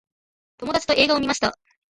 [0.57, 1.55] 友達と映画を観ました。